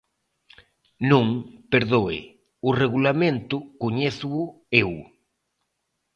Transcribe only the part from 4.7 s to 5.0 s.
eu.